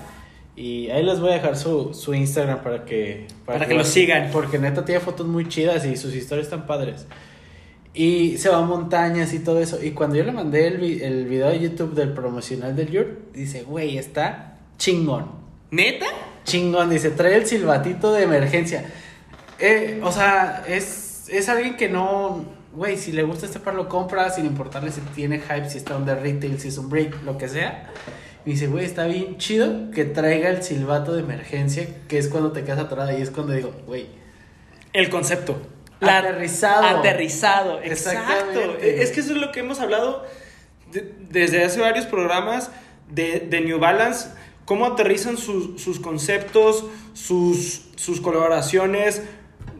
[0.55, 3.27] y ahí les voy a dejar su, su Instagram para que...
[3.47, 4.31] Para que lo sigan.
[4.31, 7.07] Porque neta tiene fotos muy chidas y sus historias están padres.
[7.95, 9.83] Y se va a montañas y todo eso.
[9.83, 13.63] Y cuando yo le mandé el, el video de YouTube del promocional del Yurt, dice,
[13.63, 15.31] güey, está chingón.
[15.71, 16.07] ¿Neta?
[16.45, 18.85] Chingón, dice, trae el silbatito de emergencia.
[19.59, 23.89] Eh, o sea, es, es alguien que no, güey, si le gusta este par lo
[23.89, 27.39] compra, sin importarle si tiene hype, si está under retail, si es un break, lo
[27.39, 27.91] que sea.
[28.45, 32.51] Me dice, güey, está bien chido que traiga el silbato de emergencia, que es cuando
[32.53, 34.07] te quedas atorada y es cuando digo, güey,
[34.93, 35.61] El concepto.
[36.01, 36.99] Aterrizado.
[36.99, 38.61] Aterrizado, exacto.
[38.83, 40.25] Es que eso es lo que hemos hablado
[40.91, 42.71] de- desde hace varios programas
[43.09, 44.31] de, de New Balance,
[44.65, 49.23] cómo aterrizan sus, sus conceptos, sus, sus colaboraciones.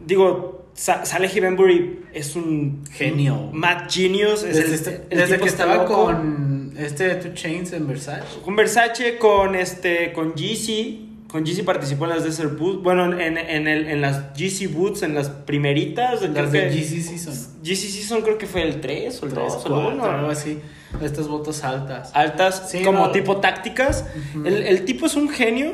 [0.05, 3.49] Digo, Sa- Saleh Benbury es un Genio.
[3.51, 4.43] Mad genius.
[4.43, 6.05] Es desde, el- este- el desde tipo que estaba loco.
[6.05, 8.23] con este Two Chains en Versace.
[8.43, 11.09] Con Versace, con este, con Yeezy.
[11.29, 12.83] Con Yeezy participó en las Desert Boots.
[12.83, 16.21] Bueno, en, en, el, en las Yeezy Boots, en las primeritas.
[16.29, 17.33] Las de GC Season.
[17.63, 20.25] Yeezy Season creo que fue el 3 o el 2 Tres, o el cuatro, algo
[20.27, 20.29] 1.
[20.31, 20.59] así.
[21.01, 22.11] Estas botas altas.
[22.13, 23.11] Altas, Sí, como no.
[23.11, 24.05] tipo tácticas.
[24.45, 25.73] el, el tipo es un genio.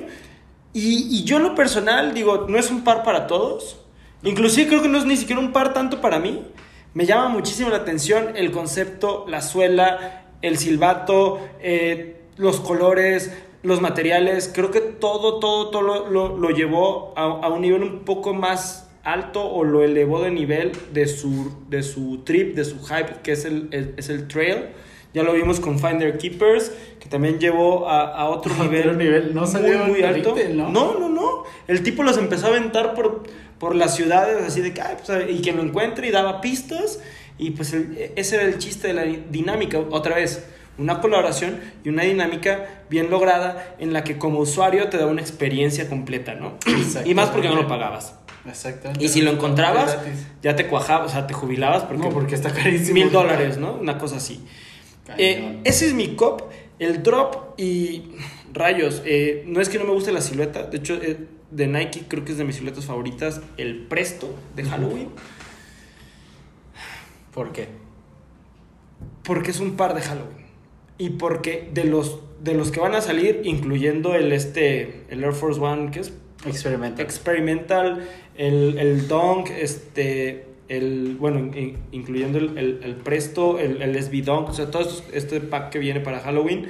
[0.72, 3.82] Y, y yo en lo personal, digo, no es un par para todos.
[4.24, 6.42] Inclusive creo que no es ni siquiera un par tanto para mí.
[6.94, 13.82] Me llama muchísimo la atención el concepto, la suela, el silbato, eh, los colores, los
[13.82, 14.52] materiales.
[14.54, 18.34] Creo que todo, todo, todo lo, lo- lo llevó a, a un nivel un poco
[18.34, 23.22] más alto o lo elevó de nivel de su, de su trip, de su hype,
[23.24, 24.68] que es el, el- es el trail.
[25.12, 29.34] Ya lo vimos con Finder Keepers, que también llevó a, a otro A nivel, nivel.
[29.34, 30.36] No salió muy, muy alto.
[30.54, 30.70] ¿no?
[30.70, 31.44] no, no, no.
[31.68, 33.24] El tipo los empezó a aventar por,
[33.58, 37.02] por las ciudades, así de que, ay, pues, y que lo encuentre y daba pistas.
[37.40, 39.80] Y pues el- ese era el chiste de la dinámica.
[39.80, 40.46] Otra vez,
[40.78, 45.22] una colaboración y una dinámica bien lograda en la que como usuario te da una
[45.22, 46.58] experiencia completa, ¿no?
[47.06, 48.14] Y más porque no lo pagabas.
[48.48, 49.04] Exactamente.
[49.04, 49.98] Y si lo encontrabas,
[50.42, 52.94] ya te cuajabas, o sea, te jubilabas porque, No, porque está carísimo.
[52.94, 53.74] mil dólares, ¿no?
[53.74, 54.42] Una cosa así.
[55.18, 56.44] Eh, ese es mi cop,
[56.78, 58.12] el drop y
[58.54, 59.02] rayos.
[59.06, 61.18] eh, no es que no me guste la silueta, de hecho, eh,
[61.52, 65.10] de Nike creo que es de mis siluetas favoritas, el Presto de Halloween,
[67.40, 67.68] ¿Por qué?
[69.24, 70.46] porque es un par de Halloween.
[70.98, 75.32] Y porque de los, de los que van a salir, incluyendo el, este, el Air
[75.34, 76.14] Force One, que es
[76.46, 77.02] Experimenta.
[77.02, 83.96] Experimental, el, el Dunk, este, el, bueno, in- incluyendo el, el- el Presto, el, el
[84.04, 86.68] SB Dunk, o sea, todo este pack que viene para Halloween,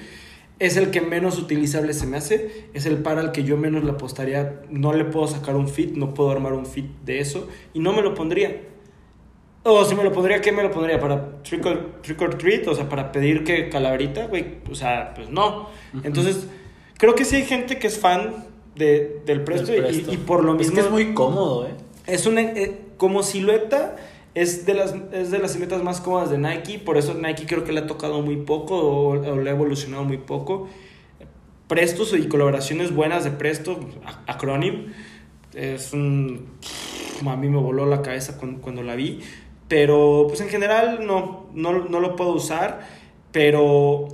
[0.60, 3.84] es el que menos utilizable se me hace, es el par al que yo menos
[3.86, 7.48] le apostaría, no le puedo sacar un fit, no puedo armar un fit de eso,
[7.74, 8.69] y no me lo pondría.
[9.72, 11.00] O si me lo pondría, ¿qué me lo pondría?
[11.00, 12.68] ¿Para trick or, trick or treat?
[12.68, 14.46] O sea, para pedir que calaverita, güey.
[14.70, 15.70] O sea, pues no.
[16.04, 16.48] Entonces,
[16.98, 20.14] creo que sí hay gente que es fan de, del Presto, Del y- Presto.
[20.14, 20.74] Y, por lo Es mismo...
[20.76, 21.72] que es muy cómodo, ¿eh?
[22.08, 23.96] Es una, eh, como silueta,
[24.36, 26.80] es de, las, es de las siluetas más cómodas de Nike.
[26.80, 30.04] Por eso Nike creo que le ha tocado muy poco o, o le ha evolucionado
[30.06, 30.68] muy poco.
[31.68, 34.88] Prestos y colaboraciones buenas de Presto, a- Acronym,
[35.54, 36.48] es un...
[37.28, 39.20] A mí me voló la cabeza cuando, cuando la vi.
[39.70, 42.82] Pero, pues en general no, no, no lo puedo usar.
[43.32, 44.08] Pero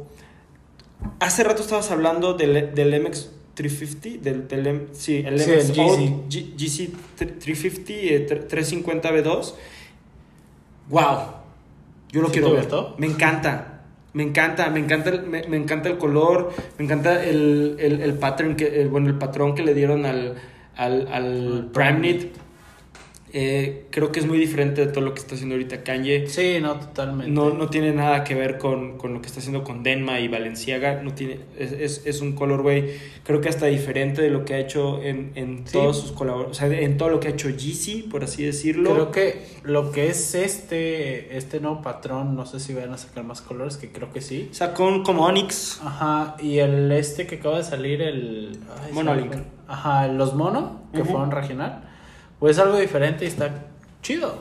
[1.19, 5.79] hace rato estabas hablando del, del MX 350, del, del sí, el Sí, MX el
[5.79, 9.53] Old G- GC 350, eh, 350 B2.
[10.89, 11.17] Wow,
[12.11, 12.59] yo lo ¿Sí quiero ver.
[12.61, 12.95] gustó?
[12.97, 13.71] Me encanta.
[14.13, 18.13] Me encanta, me encanta, el, me, me encanta el color, me encanta el, el, el
[18.13, 20.35] pattern que, el, bueno, el patrón que le dieron al,
[20.77, 22.33] al, al Prime Knit.
[23.37, 26.25] Eh, creo que es muy diferente de todo lo que está haciendo ahorita Kanye.
[26.29, 27.29] Sí, no, totalmente.
[27.29, 30.29] No, no tiene nada que ver con, con lo que está haciendo con Denma y
[30.29, 31.01] Valenciaga.
[31.03, 32.95] No tiene, es, es, es un colorway,
[33.25, 35.73] creo que hasta diferente de lo que ha hecho en, en Sí.
[35.73, 36.57] todos sus colaboraciones.
[36.57, 38.93] O sea, en todo lo que ha hecho Yeezy, por así decirlo.
[38.93, 43.25] Creo que lo que es este, este nuevo patrón, no sé si van a sacar
[43.25, 44.47] más colores, que creo que sí.
[44.53, 45.81] Sacó un como Onyx.
[45.83, 48.59] Ajá, y el este que acaba de salir, el...
[48.93, 49.33] Monolink.
[49.67, 51.84] Ajá, los mono, que fueron regional.
[52.45, 53.49] Pues algo diferente y está
[54.03, 54.35] chido.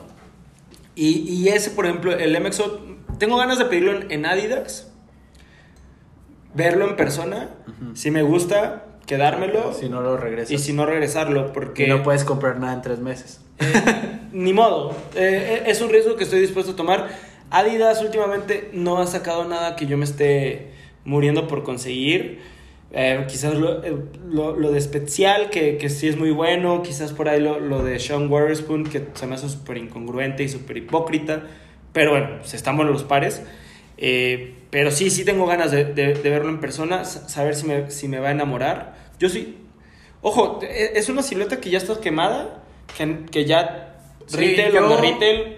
[0.93, 2.79] Y, y ese, por ejemplo, el MXO,
[3.17, 4.93] tengo ganas de pedirlo en, en Adidas,
[6.53, 7.49] verlo en persona,
[7.95, 10.51] si me gusta, quedármelo, Si no lo regresas.
[10.51, 13.41] y si no regresarlo, porque Que no puedes comprar nada en tres meses.
[14.31, 17.09] ni modo, Eh, es un riesgo que estoy dispuesto a tomar.
[17.49, 20.73] Adidas últimamente no ha sacado nada que yo me esté
[21.05, 22.43] muriendo por conseguir.
[22.97, 23.93] Eh, quizás lo, eh,
[24.29, 26.81] lo, lo de especial, que, que sí es muy bueno.
[26.81, 30.49] Quizás por ahí lo, lo de Sean Witherspoon, que se me hace súper incongruente y
[30.49, 31.43] súper hipócrita.
[31.91, 33.41] Pero bueno, pues están buenos los pares.
[33.97, 37.65] Eh, pero sí, sí tengo ganas de, de- de verlo en persona, sa- saber si
[37.67, 38.95] me, si me va a enamorar.
[39.19, 39.57] Yo sí.
[40.21, 42.63] Ojo, e- es una silueta que ya está quemada,
[42.97, 45.57] que, que ya Sí, retail, yo- retail.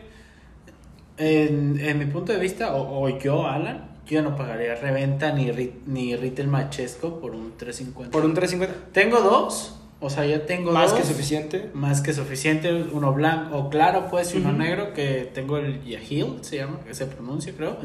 [1.17, 5.48] En, en mi punto de vista, o, o yo, Alan, yo no pagaría reventa ni,
[5.52, 8.12] ri- ni retail machesco por un 350.
[8.12, 8.91] Por un 350.
[8.93, 11.00] Tengo dos, O sea, ya tengo Más dos.
[11.00, 11.72] que suficiente.
[11.74, 16.38] Más que suficiente, uno blanco o claro, pues, y uno negro, que tengo el Yahil,
[16.41, 17.78] se llama, que se pronuncia, creo.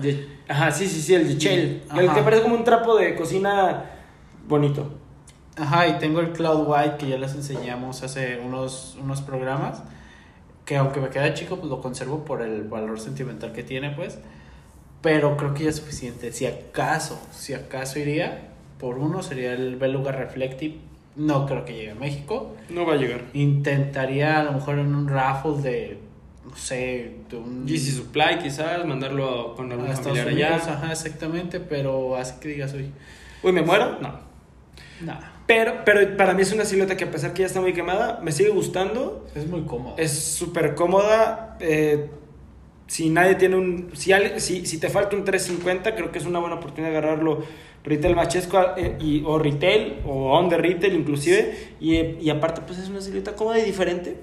[0.46, 1.82] Ajá, sí, sí, sí, el Shell.
[1.96, 3.84] El que parece como un trapo de cocina
[4.46, 4.90] bonito.
[5.56, 9.82] Ajá, y tengo el Cloud White que ya les enseñamos hace unos, unos programas.
[10.66, 14.18] Que aunque me queda chico, pues lo conservo por el valor sentimental que tiene, pues.
[15.02, 16.32] Pero creo que ya es suficiente.
[16.32, 20.76] Si acaso, si acaso iría, por uno sería el Beluga Reflective.
[21.16, 22.54] No creo que llegue a México.
[22.70, 23.22] No va a llegar.
[23.34, 25.98] Intentaría a lo mejor en un raffle de,
[26.48, 27.66] no sé, de un...
[27.66, 30.54] GC Supply quizás, mandarlo con algún a familiar allá.
[30.56, 32.90] ajá, exactamente, pero así que digas, uy,
[33.42, 33.98] Uy, ¿me muero?
[34.00, 34.20] No.
[35.02, 37.72] nada, Pero, pero para mí es una silueta que a pesar que ya está muy
[37.74, 39.26] quemada, me sigue gustando.
[39.34, 39.96] es muy cómodo.
[39.98, 41.56] Es súper cómoda.
[41.60, 42.08] eh,
[42.92, 43.88] si nadie tiene un.
[43.94, 47.42] Si, si, si te falta un 350, creo que es una buena oportunidad de agarrarlo
[47.84, 51.74] retail machesco eh, y, o retail o on the retail inclusive.
[51.80, 54.18] Y, y aparte, pues es una silueta cómoda y diferente.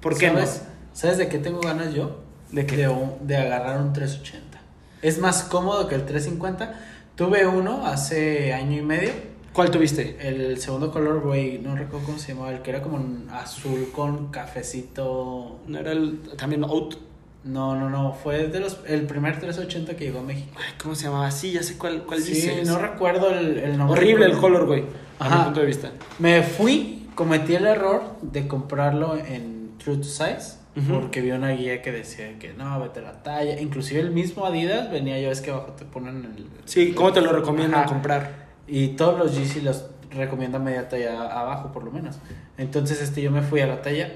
[0.00, 0.62] ¿Por qué ¿Sabes?
[0.64, 0.96] no?
[0.96, 2.20] ¿Sabes de qué tengo ganas yo?
[2.50, 2.76] ¿De qué?
[2.78, 4.58] De, un- de agarrar un 380.
[5.02, 6.80] Es más cómodo que el 350.
[7.16, 9.10] Tuve uno hace año y medio.
[9.52, 10.16] ¿Cuál tuviste?
[10.20, 13.90] El segundo color, güey, no recuerdo cómo se llamaba, el que era como un azul
[13.92, 15.60] con cafecito.
[15.66, 16.96] ¿No era el, también Out?
[17.44, 20.50] No, no, no, fue de los el primer 380 que llegó a México.
[20.56, 21.30] Ay, ¿Cómo se llamaba?
[21.30, 22.66] Sí, ya sé cuál, cuál sí, dices.
[22.66, 24.00] no recuerdo el, el nombre.
[24.00, 24.84] Horrible el color, güey.
[25.18, 25.44] A mi Ajá.
[25.44, 25.90] punto de vista.
[26.18, 30.64] Me fui, cometí el error de comprarlo en True to Size.
[30.90, 33.60] Porque vi una guía que decía que no, vete a la talla.
[33.60, 36.48] Inclusive el mismo Adidas venía, ya ves que abajo te ponen el...
[36.64, 37.88] Sí, ¿cómo te lo recomiendan Ajá.
[37.90, 38.46] comprar?
[38.66, 42.16] Y todos los Yeezy los recomiendan media talla abajo, por lo menos.
[42.58, 44.14] Entonces, este, yo me fui a la talla.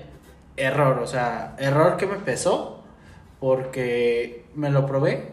[0.57, 2.78] Error, o sea, error que me pesó.
[3.41, 5.33] Porque me lo probé.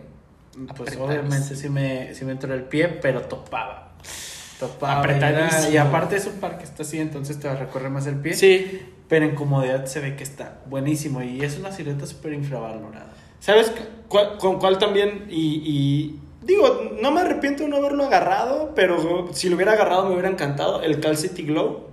[0.77, 3.93] Pues obviamente sí me, sí me entró el pie, pero topaba.
[4.59, 5.05] Topaba.
[5.11, 8.15] Y, era- y aparte es un par que está así, entonces te recorre más el
[8.15, 8.33] pie.
[8.35, 8.81] Sí.
[9.09, 11.21] Pero en comodidad se ve que está buenísimo.
[11.21, 13.11] Y es una silueta súper infravalorada.
[13.39, 13.71] ¿Sabes
[14.07, 15.25] cuál- con cuál también?
[15.29, 20.05] Y, y digo, no me arrepiento de no haberlo agarrado, pero si lo hubiera agarrado
[20.05, 20.81] me hubiera encantado.
[20.81, 21.87] El Cal City Glow,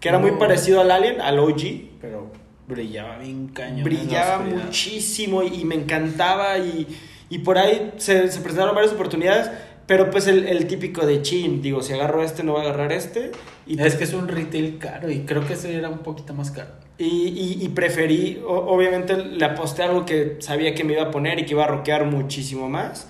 [0.00, 1.98] que era muy parecido al Alien, al OG.
[2.00, 2.30] Pero
[2.68, 3.84] brillaba bien cañón.
[3.84, 6.86] Brillaba muchísimo y, y me encantaba y,
[7.30, 9.50] y por ahí se, se presentaron varias oportunidades,
[9.86, 12.92] pero pues el, el típico de chin, digo, si agarro este no voy a agarrar
[12.92, 13.30] este.
[13.66, 16.50] Y Es que es un retail caro y creo que ese era un poquito más
[16.50, 16.70] caro.
[16.98, 21.10] Y, y- preferí, o- obviamente le aposté a algo que sabía que me iba a
[21.10, 23.08] poner y que iba a rockear muchísimo más.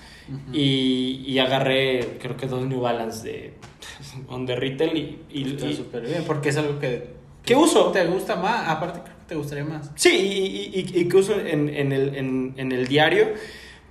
[0.53, 3.55] y, y agarré, creo que dos New Balance de
[4.29, 7.15] on the retail y, y- Está y- súper bien, porque es algo que...
[7.45, 7.93] ¿Qué uso?
[7.93, 8.69] ¿Te gusta más?
[8.69, 9.91] Aparte que te gustaría más.
[9.97, 13.29] Sí, y, y- y- y que uso en, en el, en, en el diario.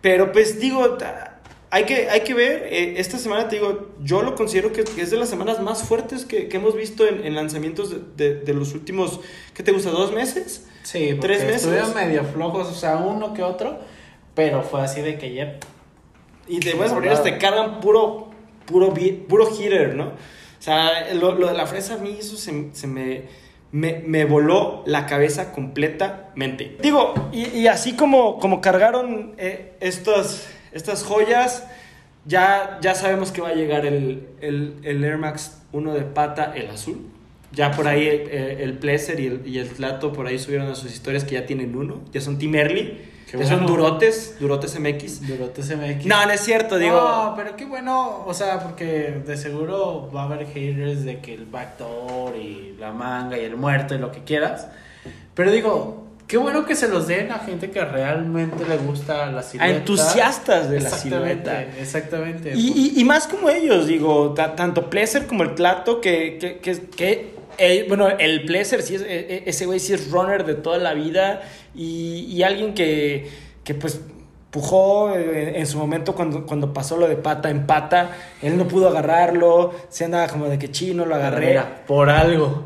[0.02, 0.98] Pero pues digo,
[1.72, 5.12] hay que, hay que ver, eh, esta semana te digo, yo lo considero que, es
[5.12, 8.00] de las semanas más fuertes que, que hemos visto en, en lanzamientos de,
[8.36, 9.20] de- de los últimos,
[9.54, 9.90] ¿qué te gusta?
[9.90, 10.68] ¿Dos meses?
[10.84, 11.56] Sí, ¿Tres meses?
[11.64, 13.80] estuvieron medio flojos, o sea, uno que otro,
[14.36, 15.58] pero fue así de que ya...
[16.48, 18.30] Y de buenas a te cargan puro,
[18.68, 18.94] puro,
[19.28, 20.10] puro hitter, ¿no?
[20.10, 23.24] O sea, lo, lo de la fresa a mí eso se, se me,
[23.76, 26.78] me, voló la cabeza completamente.
[26.82, 31.68] Digo, y, así como, como cargaron eh, estas, estas joyas,
[32.26, 36.54] ya, ya sabemos que va a llegar el, el, el Air Max 1 de pata,
[36.56, 37.06] el azul.
[37.52, 40.76] Ya por ahí eh, el Pleasure y el, y el Tlato por ahí subieron a
[40.76, 42.02] sus historias que ya tienen uno.
[42.14, 42.98] Ya son Team Early.
[43.38, 43.68] Qué son bueno.
[43.76, 45.28] durotes, durotes MX.
[45.28, 46.06] Durante CMX.
[46.06, 46.96] No, no es cierto, digo.
[47.00, 51.34] No, pero qué bueno, o sea, porque de seguro va a haber haters de que
[51.34, 54.68] el backdoor y la manga y el muerto y lo que quieras.
[55.34, 59.40] Pero digo, qué bueno que se los den a gente que realmente le gusta la
[59.42, 59.76] a silueta.
[59.78, 61.62] entusiastas de la silueta.
[61.62, 62.54] Exactamente.
[62.56, 66.58] Y, y- y más como ellos, digo, ta- tanto Pleasure como el Tlato, que, que,
[66.60, 70.46] que, que, eh, bueno, el Pleasure, sí es, eh, eh, ese güey sí es runner
[70.46, 71.42] de toda la vida
[71.74, 73.30] y, y alguien que,
[73.64, 74.02] que pues
[74.52, 78.68] pujó eh, en su momento cuando, cuando pasó lo de pata en pata, él no
[78.68, 81.48] pudo agarrarlo, se andaba como de que chino, lo agarré.
[81.48, 82.66] Mira, por algo.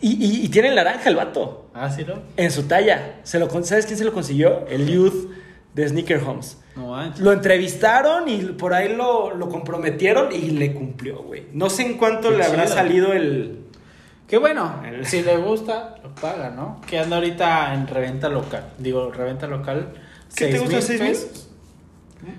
[0.00, 1.70] Y, y, y tiene el naranja el vato.
[1.74, 2.14] Ah, sí, ¿no?
[2.36, 3.20] En su talla.
[3.22, 4.66] Se lo, ¿Sabes quién se lo consiguió?
[4.68, 5.30] El youth
[5.74, 6.58] de Sneaker Homes.
[6.74, 7.20] No manches.
[7.20, 11.44] Lo entrevistaron y por ahí lo, lo comprometieron y le cumplió, güey.
[11.52, 12.74] No sé en cuánto Qué le habrá chido.
[12.74, 13.60] salido el...
[14.28, 16.80] Qué bueno, El- si le gusta, lo paga, ¿no?
[16.86, 18.72] Que anda ahorita en reventa local.
[18.78, 19.92] Digo, reventa local.
[20.36, 21.10] ¿Qué te gusta, mil seis mil?
[21.10, 21.44] pesos.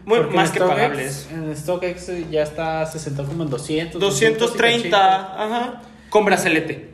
[0.05, 1.29] Bueno, Porque más que StockX- pagables.
[1.31, 3.99] En StockX ya está, se sentó como en 200.
[3.99, 5.81] 230, ajá.
[6.09, 6.89] Con brazalete.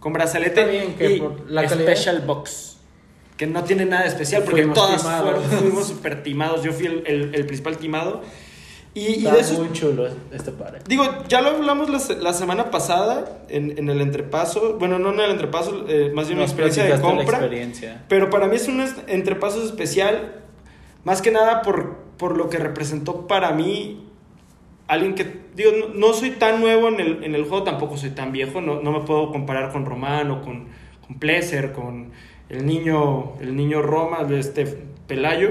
[0.00, 2.76] Con brazalete Está bien, que y por la calidad- Special Box.
[3.36, 5.44] Que no tiene nada de especial porque Fuimos todas timados.
[5.60, 6.62] fuimos super timados.
[6.62, 8.22] Yo fui el, el- el principal timado.
[8.96, 10.82] Y, y Está de eso, muy chulo este par.
[10.88, 15.20] digo, ya lo hablamos la, la semana pasada en, en el entrepaso, bueno, no en
[15.20, 17.36] el entrepaso, eh, más bien una experiencia de compra.
[17.38, 18.04] experiencia.
[18.08, 20.36] Pero para mí es un entrepaso especial,
[21.04, 24.02] más que nada por, por lo que representó para mí
[24.88, 28.12] alguien que, digo, no, no soy tan nuevo en el, en el juego, tampoco soy
[28.12, 30.68] tan viejo, no, no me puedo comparar con Román o con,
[31.06, 32.12] con Pleasure, con
[32.48, 34.64] el niño, el niño Roma, de este
[35.06, 35.50] Pelayo.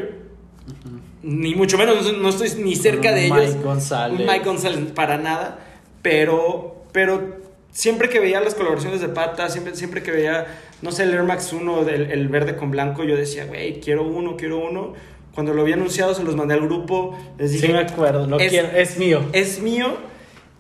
[1.28, 3.64] Ni mucho menos, no- estoy ni cerca de Mike ellos.
[3.64, 4.20] González.
[4.20, 5.60] Un Mike González, para nada.
[6.04, 7.38] Pero, pero
[7.72, 10.46] siempre que veía las colaboraciones de pata, siempre, siempre que veía,
[10.84, 14.04] no sé, el Air Max 1, del, el verde con blanco, yo decía, güey, quiero
[14.04, 14.94] uno, quiero uno.
[15.34, 17.18] Cuando lo había anunciado, se los mandé al grupo.
[17.40, 19.22] Les dije, Sí me acuerdo, lo es- quiero, es mío.
[19.34, 19.98] es mío.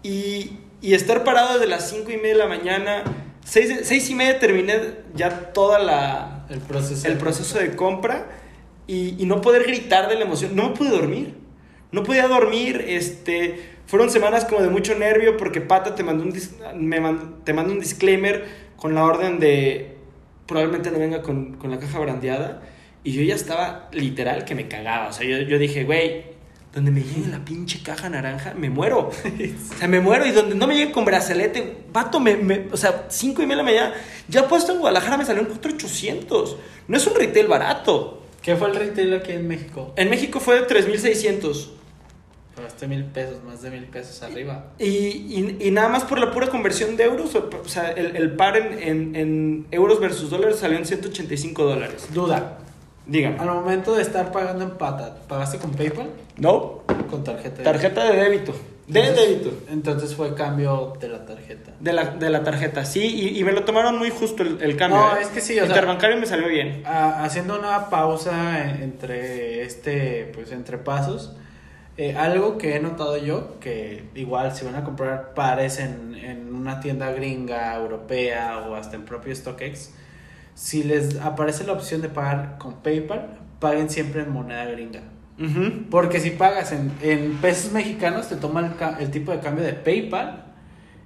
[0.03, 3.03] Y, y estar parado desde las 5 y media de la mañana,
[3.45, 4.75] 6, seis y media terminé
[5.15, 7.07] ya toda la, El proceso.
[7.07, 8.25] el proceso de compra
[8.87, 10.55] y, y no poder gritar de la emoción.
[10.55, 11.33] No me pude dormir.
[11.91, 12.83] No podía dormir.
[12.87, 16.33] Este, fueron semanas como de mucho nervio porque Pata te mandó un,
[16.87, 18.45] me man- te manda un disclaimer
[18.75, 19.95] con la orden de
[20.45, 22.61] probablemente no venga con, con la caja brandeada.
[23.03, 25.07] Y yo ya estaba literal que me cagaba.
[25.09, 26.25] O sea, yo, yo dije, güey,
[26.73, 29.09] donde me llegue la pinche caja naranja, me muero.
[29.73, 30.25] o sea, me muero.
[30.25, 33.63] Y donde no me llegue con brazalete, vato, me, me- o sea, 5 y media
[33.63, 33.93] de la mañana.
[34.27, 36.57] Ya puesto en Guadalajara me salió en 4,800.
[36.87, 38.24] No es un retail barato.
[38.45, 39.91] ¿Qué fue el retail aquí en México?
[39.95, 41.71] En México fue de 3,600.
[42.55, 44.67] Pagaste mil pesos, más de mil pesos arriba.
[44.77, 48.15] Y, y, y nada más por la pura conversión de euros, o, o sea, el,
[48.15, 52.07] el par en, en, en euros versus dólares salió en 185 dólares.
[52.13, 52.59] Duda.
[53.07, 53.39] Dígame.
[53.39, 56.09] Al momento de estar pagando en pata, ¿pagaste con PayPal?
[56.37, 56.83] ¿No?
[57.09, 57.57] Con tarjeta.
[57.57, 58.53] de- Tarjeta de débito.
[58.87, 59.57] De Entonces- débito.
[59.71, 61.71] Entonces fue cambio de la tarjeta.
[61.79, 64.77] De la, de la tarjeta, sí, y, y me lo tomaron muy justo el, el
[64.77, 64.99] cambio.
[64.99, 65.21] No, ¿eh?
[65.23, 66.83] es que sí, o sea- Interbancario me salió bien.
[66.85, 71.35] Haciendo una pausa en- entre este, pues entre pasos,
[71.97, 76.53] eh, algo que he notado yo, que igual si van a comprar pares en, en
[76.53, 79.91] una tienda gringa, europea o hasta en propio StockX,
[80.53, 85.01] si les aparece la opción de pagar con PayPal, paguen siempre en moneda gringa.
[85.39, 85.89] Ujú.
[85.89, 89.73] Porque si pagas en, en pesos mexicanos, te toma el, el tipo de cambio de
[89.73, 90.45] PayPal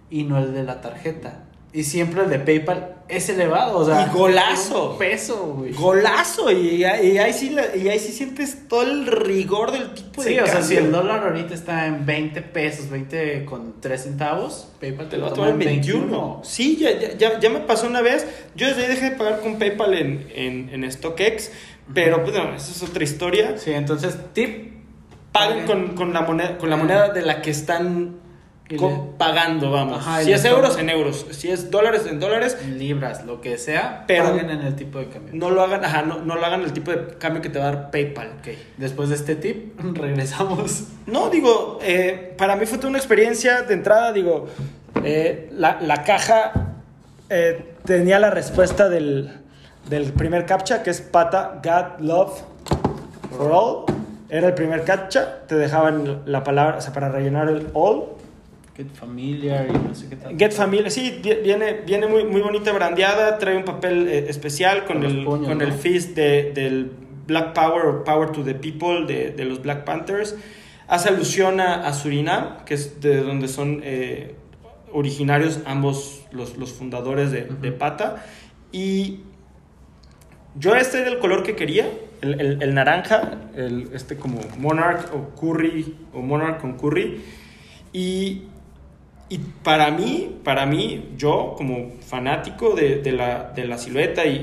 [0.10, 1.44] y no el de la tarjeta.
[1.72, 4.98] Y siempre el de PayPal es elevado, o sea, Y golazo.
[4.98, 5.72] peso, güey.
[5.72, 9.94] Golazo, y, ahí- y ahí sí, la- y ahí sí sientes todo el rigor del
[9.94, 10.80] tipo de Sí, o sea, si cambio.
[10.80, 15.32] el dólar ahorita está en 20 pesos, 20 con 3 centavos, PayPal Te lo va
[15.32, 16.42] a tomar en 21.
[16.44, 18.26] Sí, ya, ya, ya, ya me pasó una vez.
[18.56, 21.52] Yo desde ahí dejé de pagar con PayPal en, en, en StockX.
[21.94, 23.58] Pero pues no, esa es otra historia.
[23.58, 24.70] Sí, entonces, tip.
[25.32, 28.16] Paguen con, con la moneda, con la moneda de la que están
[29.18, 29.98] pagando, vamos.
[30.00, 31.26] Ajá, si es euros, en euros.
[31.32, 32.58] Si es dólares, en dólares.
[32.62, 35.34] En libras, lo que sea, Pero- paguen en el tipo de cambio.
[35.34, 37.70] No lo hagan, ajá, no, no lo hagan el tipo de cambio que te va
[37.70, 38.34] a dar PayPal.
[38.40, 38.48] Ok,
[38.78, 40.84] después de este tip, regresamos.
[41.08, 44.48] No, digo, eh, para mí fue toda una experiencia de entrada, digo,
[45.04, 46.52] eh, la, la caja
[47.30, 49.32] eh, tenía la respuesta del,
[49.90, 52.42] del primer captcha, que es Pata, God, Love,
[53.32, 53.86] for All.
[54.30, 58.04] Era el primer captcha, te dejaban la palabra, o sea, para rellenar el all.
[58.78, 60.38] Get familiar y no sé qué tal.
[60.38, 64.86] Get Familia, sí, vi- viene, viene muy, muy bonita brandeada, trae un papel eh, especial
[64.86, 65.64] con, el, puños, con ¿no?
[65.66, 66.92] el fist de, del
[67.28, 70.36] Black Power o Power to the People de, de los Black Panthers.
[70.88, 74.36] Hace alusión a, a Surinam, que es de donde son eh,
[74.94, 78.24] originarios ambos los, los fundadores de, de Pata.
[78.72, 79.22] Y
[80.56, 81.88] yo este era el color que quería,
[82.22, 87.22] el, el- el naranja, el, este como Monarch o Curry, o Monarch con Curry.
[87.94, 88.44] Y,
[89.30, 94.36] y para mí, para mí, yo como fanático de, de la, de la silueta y,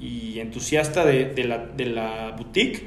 [0.00, 2.84] y- entusiasta de, de la, de la boutique,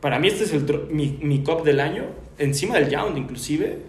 [0.00, 2.04] para mí este es el, mi, mi cup del año,
[2.38, 3.80] encima del Yound inclusive,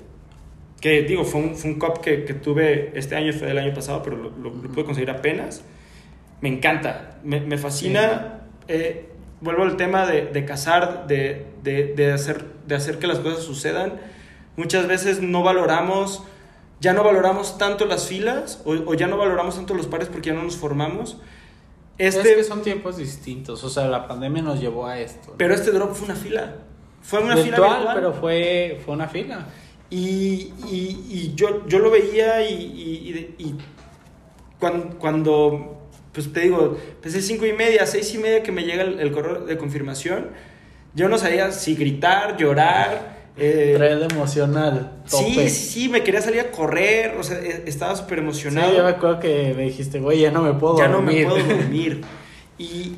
[0.82, 3.74] que digo, fue un, fue un cup que, que tuve este año, fue del año
[3.74, 5.64] pasado, pero lo, lo- lo pude conseguir apenas.
[6.42, 8.42] Me encanta, me, me fascina.
[8.68, 9.10] eh,
[9.42, 13.44] vuelvo al tema de, de cazar, de, de, de hacer, de hacer que las cosas
[13.44, 13.94] sucedan.
[14.56, 16.24] Muchas veces no valoramos,
[16.80, 20.30] ya no valoramos tanto las filas o, o ya no valoramos tanto los pares porque
[20.30, 21.18] ya no nos formamos.
[22.00, 25.34] Este, Es que son tiempos distintos, o sea, la pandemia nos llevó a esto.
[25.38, 26.56] Pero este drop fue una fila.
[27.02, 27.96] Fue una virtual, fila virtual.
[27.96, 29.48] pero fue, fue una fila.
[29.90, 33.56] Y, y- y yo, yo lo veía y, y, y- y
[34.60, 35.77] cuando, cuando,
[36.18, 39.12] pues te digo, empecé cinco y media, seis y media que me llega el, el
[39.12, 40.30] correo de confirmación,
[40.96, 43.18] yo no sabía si gritar, llorar.
[43.38, 44.94] eh, Trae de emocional.
[45.06, 45.50] sí, tope.
[45.50, 48.76] sí, sí, me quería salir a correr, o sea, eh, estaba súper Sí, emocionado.
[48.76, 51.28] yo me acuerdo que me dijiste, güey, ya no me puedo ya dormir.
[51.28, 52.02] no me puedo dormir.
[52.58, 52.96] Y,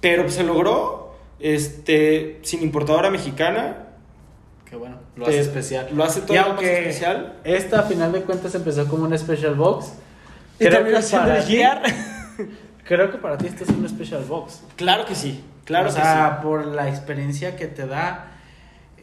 [0.00, 3.84] pero se logró, este, sin importadora mexicana,
[4.64, 5.88] que bueno, lo hace especial.
[5.92, 7.34] Lo hace todo Y más especial.
[7.44, 9.92] esta a final de cuentas empezó como un special box,
[10.60, 11.42] Y terminó siendo el.
[12.88, 14.62] Creo que para ti esto es un special box.
[14.76, 18.32] Claro que sí, claro o que sea, por la experiencia que te da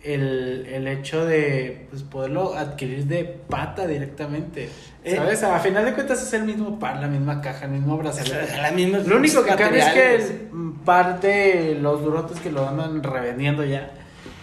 [0.04, 4.70] el, el hecho de pues, poderlo adquirir de pata directamente.
[5.04, 5.16] Eh.
[5.16, 5.44] ¿Sabes?
[5.44, 8.02] A final de cuentas es el mismo par, la misma caja, el mismo sí.
[8.02, 8.58] brazalete.
[8.62, 12.68] La misma- Lo único que cambia es que el par de los durotes que lo
[12.68, 13.92] andan revendiendo ya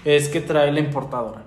[0.05, 1.43] es que trae la importadora.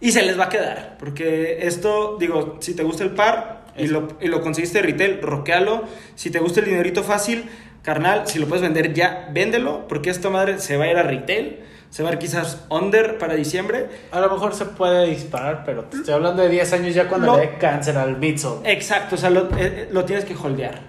[0.00, 3.86] Y se les va a quedar, porque esto, digo, si te gusta el par y
[3.88, 5.84] lo, y lo conseguiste de retail, roquealo.
[6.14, 7.48] Si te gusta el dinerito fácil,
[7.82, 11.02] carnal, si lo puedes vender ya, véndelo, porque esta madre se va a ir a
[11.02, 11.60] retail,
[11.90, 13.88] se va a ir quizás under para diciembre.
[14.10, 17.36] A lo mejor se puede disparar, pero te estoy hablando de 10 años ya cuando
[17.36, 18.58] le dé cáncer al Mitchell.
[18.64, 20.80] Exacto, o sea, lo, eh, eh, lo tienes que holdear.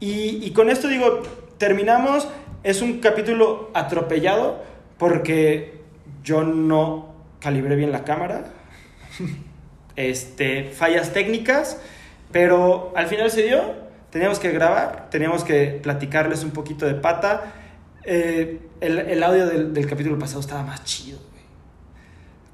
[0.00, 1.22] Y, y con esto digo,
[1.58, 2.26] terminamos.
[2.64, 4.62] Es un capítulo atropellado
[4.96, 5.80] porque
[6.22, 8.44] yo no calibré bien la cámara.
[9.94, 11.78] Este, fallas técnicas,
[12.32, 13.60] pero al final se dio.
[14.10, 17.52] Teníamos que grabar, teníamos que platicarles un poquito de pata.
[18.04, 21.42] Eh, el, el audio del, del capítulo pasado estaba más chido, güey.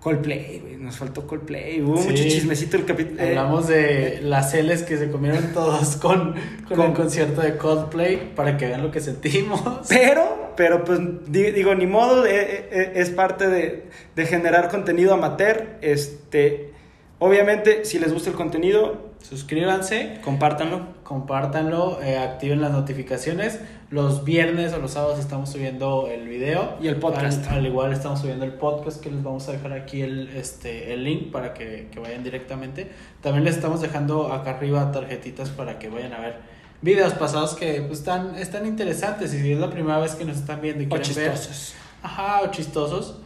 [0.01, 0.76] Coldplay, güey.
[0.76, 1.81] Nos faltó Coldplay.
[1.83, 2.09] Hubo Sí.
[2.11, 3.20] mucho chismecito el capítulo.
[3.20, 6.35] Hablamos de las L's que se comieron todos con,
[6.68, 9.61] con, Con- el concierto de Coldplay para que vean lo que sentimos.
[9.89, 15.14] Pero, pero pues di- digo, ni modo, eh, eh, es parte de, de generar contenido
[15.14, 15.66] amateur.
[15.81, 16.72] Este,
[17.18, 20.87] obviamente, si les gusta el contenido, Suscríbanse, compártanlo.
[21.05, 23.61] compártanlo, eh, activen las notificaciones.
[23.91, 26.77] Los viernes o los sábados estamos subiendo el video.
[26.81, 27.47] Y el podcast.
[27.49, 30.93] Al, al igual estamos subiendo el podcast que les vamos a dejar aquí el, este,
[30.95, 32.91] el link para que, que vayan directamente.
[33.21, 36.37] También les estamos dejando acá arriba tarjetitas para que vayan a ver
[36.81, 39.35] videos pasados que pues, están, están interesantes.
[39.35, 41.75] Y si es la primera vez que nos están viendo y O quieren ver chistosos.
[42.03, 43.21] ajá, o chistosos,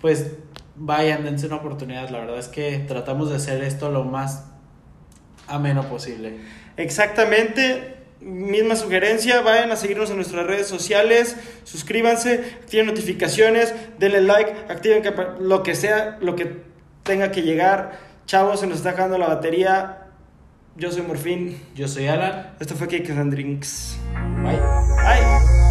[0.00, 0.32] pues
[0.74, 2.10] vayan, dense una oportunidad.
[2.10, 4.52] La verdad es que tratamos de hacer esto lo más
[5.48, 6.38] ameno posible.
[6.76, 7.94] Exactamente.
[8.20, 15.02] Misma sugerencia, vayan a seguirnos en nuestras redes sociales, suscríbanse, activen notificaciones, denle like, activen
[15.38, 16.56] lo que sea, lo que
[17.02, 17.98] tenga que llegar.
[18.24, 20.06] Chavos, se nos está acabando la batería.
[20.76, 21.60] Yo soy Morfín.
[21.74, 22.54] Yo soy Alan.
[22.58, 23.98] Esto fue Cakes and Drinks.
[24.42, 24.58] Bye.
[24.58, 25.65] Bye.